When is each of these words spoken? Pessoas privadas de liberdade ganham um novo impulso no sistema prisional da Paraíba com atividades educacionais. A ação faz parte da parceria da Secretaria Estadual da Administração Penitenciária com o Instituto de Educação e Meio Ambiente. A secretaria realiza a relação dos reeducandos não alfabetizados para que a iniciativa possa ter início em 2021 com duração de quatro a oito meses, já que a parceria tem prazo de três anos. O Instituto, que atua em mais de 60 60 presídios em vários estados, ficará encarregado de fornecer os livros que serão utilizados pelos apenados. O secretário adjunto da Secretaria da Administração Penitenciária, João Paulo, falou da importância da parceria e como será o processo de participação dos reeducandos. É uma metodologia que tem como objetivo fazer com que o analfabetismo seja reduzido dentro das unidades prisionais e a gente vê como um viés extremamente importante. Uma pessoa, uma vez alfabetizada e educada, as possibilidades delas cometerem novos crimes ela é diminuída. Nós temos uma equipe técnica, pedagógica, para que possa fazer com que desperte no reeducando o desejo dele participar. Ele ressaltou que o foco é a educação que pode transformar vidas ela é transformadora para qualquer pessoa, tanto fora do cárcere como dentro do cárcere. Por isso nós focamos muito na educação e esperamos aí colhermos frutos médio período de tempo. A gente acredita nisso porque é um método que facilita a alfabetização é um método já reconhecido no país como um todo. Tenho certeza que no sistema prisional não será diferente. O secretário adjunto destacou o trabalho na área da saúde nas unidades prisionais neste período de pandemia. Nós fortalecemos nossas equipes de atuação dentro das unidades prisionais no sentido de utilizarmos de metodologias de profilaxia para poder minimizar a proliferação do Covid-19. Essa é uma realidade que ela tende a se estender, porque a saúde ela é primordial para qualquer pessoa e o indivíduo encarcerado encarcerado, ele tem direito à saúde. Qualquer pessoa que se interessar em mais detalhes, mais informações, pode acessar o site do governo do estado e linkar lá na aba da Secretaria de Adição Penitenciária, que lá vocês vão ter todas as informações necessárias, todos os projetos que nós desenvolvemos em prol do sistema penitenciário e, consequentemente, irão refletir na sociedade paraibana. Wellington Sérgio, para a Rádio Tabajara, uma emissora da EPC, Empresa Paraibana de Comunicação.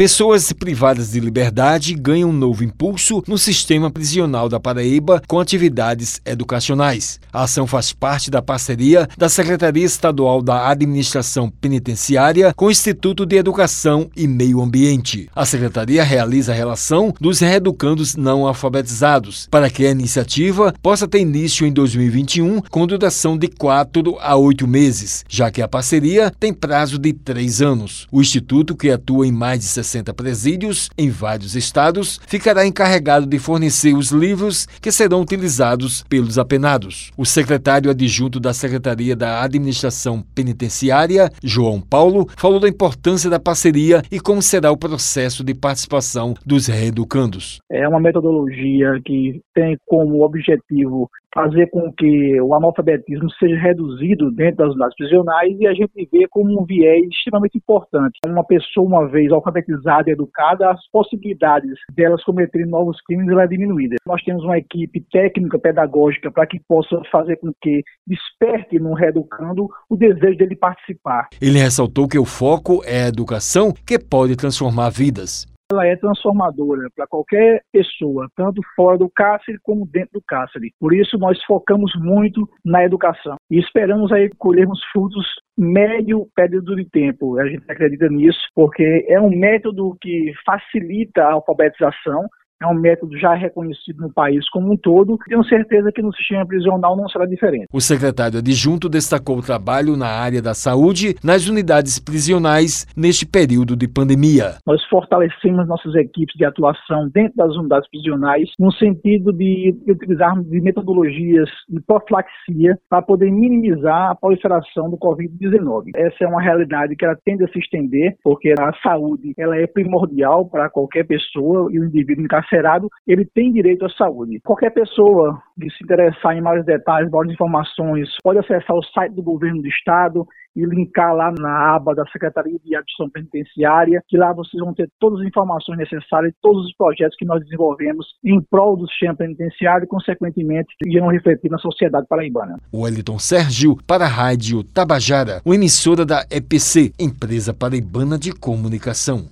Pessoas 0.00 0.50
privadas 0.50 1.10
de 1.10 1.20
liberdade 1.20 1.92
ganham 1.92 2.30
um 2.30 2.32
novo 2.32 2.64
impulso 2.64 3.22
no 3.28 3.36
sistema 3.36 3.90
prisional 3.90 4.48
da 4.48 4.58
Paraíba 4.58 5.22
com 5.28 5.38
atividades 5.38 6.22
educacionais. 6.24 7.20
A 7.30 7.42
ação 7.42 7.66
faz 7.66 7.92
parte 7.92 8.30
da 8.30 8.40
parceria 8.40 9.06
da 9.18 9.28
Secretaria 9.28 9.84
Estadual 9.84 10.40
da 10.40 10.70
Administração 10.70 11.50
Penitenciária 11.50 12.54
com 12.56 12.64
o 12.64 12.70
Instituto 12.70 13.26
de 13.26 13.36
Educação 13.36 14.10
e 14.16 14.26
Meio 14.26 14.62
Ambiente. 14.62 15.28
A 15.36 15.44
secretaria 15.44 16.02
realiza 16.02 16.52
a 16.52 16.54
relação 16.54 17.12
dos 17.20 17.40
reeducandos 17.40 18.16
não 18.16 18.46
alfabetizados 18.46 19.48
para 19.50 19.68
que 19.68 19.84
a 19.84 19.90
iniciativa 19.90 20.72
possa 20.80 21.06
ter 21.06 21.20
início 21.20 21.66
em 21.66 21.72
2021 21.74 22.62
com 22.70 22.86
duração 22.86 23.36
de 23.36 23.48
quatro 23.48 24.16
a 24.18 24.34
oito 24.34 24.66
meses, 24.66 25.26
já 25.28 25.50
que 25.50 25.60
a 25.60 25.68
parceria 25.68 26.32
tem 26.40 26.54
prazo 26.54 26.98
de 26.98 27.12
três 27.12 27.60
anos. 27.60 28.06
O 28.10 28.22
Instituto, 28.22 28.74
que 28.74 28.88
atua 28.88 29.26
em 29.26 29.32
mais 29.32 29.60
de 29.60 29.66
60 29.90 30.00
60 30.10 30.14
presídios 30.14 30.90
em 30.96 31.10
vários 31.10 31.54
estados, 31.54 32.20
ficará 32.26 32.66
encarregado 32.66 33.26
de 33.26 33.38
fornecer 33.38 33.94
os 33.94 34.10
livros 34.10 34.66
que 34.80 34.90
serão 34.90 35.20
utilizados 35.20 36.02
pelos 36.04 36.38
apenados. 36.38 37.10
O 37.16 37.24
secretário 37.24 37.90
adjunto 37.90 38.40
da 38.40 38.52
Secretaria 38.52 39.14
da 39.14 39.42
Administração 39.42 40.22
Penitenciária, 40.34 41.30
João 41.42 41.80
Paulo, 41.80 42.26
falou 42.36 42.60
da 42.60 42.68
importância 42.68 43.28
da 43.28 43.38
parceria 43.38 44.02
e 44.10 44.18
como 44.20 44.42
será 44.42 44.70
o 44.70 44.76
processo 44.76 45.44
de 45.44 45.54
participação 45.54 46.34
dos 46.44 46.66
reeducandos. 46.66 47.58
É 47.70 47.86
uma 47.88 48.00
metodologia 48.00 49.00
que 49.04 49.40
tem 49.54 49.76
como 49.86 50.24
objetivo 50.24 51.10
fazer 51.34 51.68
com 51.70 51.92
que 51.92 52.40
o 52.40 52.54
analfabetismo 52.54 53.30
seja 53.32 53.56
reduzido 53.56 54.30
dentro 54.32 54.56
das 54.58 54.70
unidades 54.70 54.96
prisionais 54.96 55.56
e 55.58 55.66
a 55.66 55.72
gente 55.72 56.08
vê 56.12 56.26
como 56.28 56.60
um 56.60 56.64
viés 56.64 57.06
extremamente 57.08 57.58
importante. 57.58 58.18
Uma 58.26 58.44
pessoa, 58.44 58.86
uma 58.86 59.08
vez 59.08 59.30
alfabetizada 59.32 60.10
e 60.10 60.12
educada, 60.12 60.70
as 60.70 60.80
possibilidades 60.90 61.72
delas 61.94 62.22
cometerem 62.24 62.68
novos 62.68 63.00
crimes 63.02 63.28
ela 63.28 63.44
é 63.44 63.46
diminuída. 63.46 63.96
Nós 64.06 64.22
temos 64.22 64.44
uma 64.44 64.58
equipe 64.58 65.04
técnica, 65.10 65.58
pedagógica, 65.58 66.30
para 66.30 66.46
que 66.46 66.60
possa 66.68 67.00
fazer 67.10 67.36
com 67.36 67.52
que 67.60 67.82
desperte 68.06 68.78
no 68.78 68.94
reeducando 68.94 69.68
o 69.88 69.96
desejo 69.96 70.38
dele 70.38 70.56
participar. 70.56 71.28
Ele 71.40 71.58
ressaltou 71.58 72.08
que 72.08 72.18
o 72.18 72.24
foco 72.24 72.82
é 72.84 73.04
a 73.04 73.08
educação 73.08 73.72
que 73.86 73.98
pode 73.98 74.36
transformar 74.36 74.90
vidas 74.90 75.49
ela 75.70 75.86
é 75.86 75.96
transformadora 75.96 76.88
para 76.94 77.06
qualquer 77.06 77.62
pessoa, 77.72 78.28
tanto 78.34 78.60
fora 78.74 78.98
do 78.98 79.08
cárcere 79.08 79.58
como 79.62 79.86
dentro 79.86 80.14
do 80.14 80.22
cárcere. 80.26 80.72
Por 80.78 80.92
isso 80.92 81.16
nós 81.16 81.42
focamos 81.44 81.92
muito 81.96 82.48
na 82.64 82.84
educação 82.84 83.36
e 83.50 83.58
esperamos 83.58 84.12
aí 84.12 84.28
colhermos 84.36 84.80
frutos 84.92 85.26
médio 85.56 86.26
período 86.34 86.74
de 86.74 86.84
tempo. 86.88 87.38
A 87.38 87.46
gente 87.46 87.70
acredita 87.70 88.08
nisso 88.08 88.40
porque 88.54 89.06
é 89.08 89.20
um 89.20 89.30
método 89.30 89.96
que 90.00 90.32
facilita 90.44 91.22
a 91.22 91.32
alfabetização 91.34 92.26
é 92.62 92.66
um 92.66 92.74
método 92.74 93.16
já 93.18 93.34
reconhecido 93.34 94.02
no 94.02 94.12
país 94.12 94.48
como 94.50 94.72
um 94.72 94.76
todo. 94.76 95.16
Tenho 95.26 95.42
certeza 95.44 95.90
que 95.90 96.02
no 96.02 96.14
sistema 96.14 96.46
prisional 96.46 96.94
não 96.94 97.08
será 97.08 97.24
diferente. 97.24 97.66
O 97.72 97.80
secretário 97.80 98.38
adjunto 98.38 98.88
destacou 98.88 99.38
o 99.38 99.42
trabalho 99.42 99.96
na 99.96 100.08
área 100.08 100.42
da 100.42 100.52
saúde 100.52 101.16
nas 101.24 101.48
unidades 101.48 101.98
prisionais 101.98 102.86
neste 102.94 103.24
período 103.24 103.74
de 103.74 103.88
pandemia. 103.88 104.56
Nós 104.66 104.84
fortalecemos 104.84 105.66
nossas 105.66 105.94
equipes 105.94 106.36
de 106.36 106.44
atuação 106.44 107.08
dentro 107.08 107.34
das 107.36 107.56
unidades 107.56 107.88
prisionais 107.88 108.50
no 108.58 108.70
sentido 108.72 109.32
de 109.32 109.74
utilizarmos 109.88 110.46
de 110.46 110.60
metodologias 110.60 111.48
de 111.68 111.80
profilaxia 111.80 112.78
para 112.90 113.00
poder 113.00 113.30
minimizar 113.30 114.10
a 114.10 114.14
proliferação 114.14 114.90
do 114.90 114.98
Covid-19. 114.98 115.92
Essa 115.96 116.24
é 116.24 116.26
uma 116.26 116.42
realidade 116.42 116.94
que 116.94 117.04
ela 117.06 117.16
tende 117.24 117.44
a 117.44 117.48
se 117.48 117.58
estender, 117.58 118.16
porque 118.22 118.52
a 118.58 118.72
saúde 118.82 119.32
ela 119.38 119.56
é 119.56 119.66
primordial 119.66 120.46
para 120.46 120.68
qualquer 120.68 121.06
pessoa 121.06 121.70
e 121.72 121.80
o 121.80 121.84
indivíduo 121.84 122.24
encarcerado 122.24 122.49
encarcerado, 122.50 122.88
ele 123.06 123.24
tem 123.24 123.52
direito 123.52 123.84
à 123.84 123.90
saúde. 123.90 124.40
Qualquer 124.44 124.70
pessoa 124.70 125.40
que 125.58 125.70
se 125.70 125.84
interessar 125.84 126.36
em 126.36 126.40
mais 126.40 126.64
detalhes, 126.64 127.10
mais 127.10 127.30
informações, 127.30 128.08
pode 128.22 128.38
acessar 128.38 128.76
o 128.76 128.82
site 128.82 129.14
do 129.14 129.22
governo 129.22 129.62
do 129.62 129.68
estado 129.68 130.26
e 130.56 130.64
linkar 130.64 131.14
lá 131.14 131.32
na 131.38 131.76
aba 131.76 131.94
da 131.94 132.04
Secretaria 132.06 132.58
de 132.64 132.74
Adição 132.74 133.08
Penitenciária, 133.08 134.02
que 134.08 134.16
lá 134.16 134.32
vocês 134.32 134.60
vão 134.60 134.74
ter 134.74 134.90
todas 134.98 135.20
as 135.20 135.26
informações 135.26 135.78
necessárias, 135.78 136.34
todos 136.42 136.66
os 136.66 136.74
projetos 136.76 137.16
que 137.16 137.24
nós 137.24 137.40
desenvolvemos 137.40 138.06
em 138.24 138.40
prol 138.50 138.76
do 138.76 138.88
sistema 138.88 139.14
penitenciário 139.14 139.84
e, 139.84 139.88
consequentemente, 139.88 140.74
irão 140.86 141.08
refletir 141.08 141.50
na 141.50 141.58
sociedade 141.58 142.06
paraibana. 142.08 142.58
Wellington 142.74 143.18
Sérgio, 143.18 143.76
para 143.86 144.06
a 144.06 144.08
Rádio 144.08 144.64
Tabajara, 144.64 145.40
uma 145.44 145.54
emissora 145.54 146.04
da 146.04 146.24
EPC, 146.30 146.92
Empresa 146.98 147.54
Paraibana 147.54 148.18
de 148.18 148.32
Comunicação. 148.32 149.28